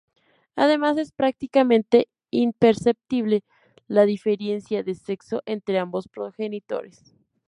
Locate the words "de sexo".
4.81-5.43